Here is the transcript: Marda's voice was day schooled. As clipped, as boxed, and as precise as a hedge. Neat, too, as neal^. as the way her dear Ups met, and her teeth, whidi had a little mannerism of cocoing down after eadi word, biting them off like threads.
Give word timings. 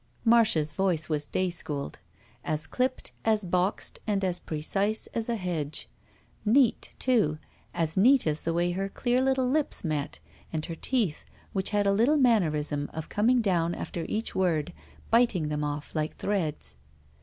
Marda's 0.25 0.73
voice 0.73 1.09
was 1.09 1.27
day 1.27 1.51
schooled. 1.51 1.99
As 2.43 2.65
clipped, 2.65 3.11
as 3.23 3.45
boxed, 3.45 3.99
and 4.07 4.23
as 4.23 4.39
precise 4.39 5.05
as 5.13 5.29
a 5.29 5.35
hedge. 5.35 5.87
Neat, 6.43 6.95
too, 6.97 7.37
as 7.71 7.95
neal^. 7.97 8.25
as 8.25 8.41
the 8.41 8.51
way 8.51 8.71
her 8.71 8.89
dear 8.89 9.57
Ups 9.59 9.83
met, 9.83 10.19
and 10.51 10.65
her 10.65 10.73
teeth, 10.73 11.23
whidi 11.55 11.69
had 11.69 11.85
a 11.85 11.93
little 11.93 12.17
mannerism 12.17 12.89
of 12.91 13.09
cocoing 13.09 13.43
down 13.43 13.75
after 13.75 14.01
eadi 14.05 14.33
word, 14.33 14.73
biting 15.11 15.49
them 15.49 15.63
off 15.63 15.93
like 15.93 16.15
threads. 16.17 16.77